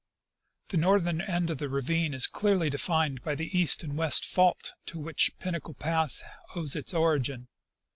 The 0.69 0.77
northern 0.77 1.21
end 1.21 1.51
of 1.51 1.59
the 1.59 1.69
range 1.69 2.15
is 2.15 2.25
clearly 2.25 2.71
defined 2.71 3.21
by 3.21 3.35
the 3.35 3.55
east 3.55 3.83
and 3.83 3.95
west 3.95 4.25
fault 4.25 4.71
to 4.87 4.97
which 4.97 5.37
Pinnacle 5.37 5.75
pass 5.75 6.23
owes 6.55 6.75
its 6.75 6.91
origin. 6.95 7.49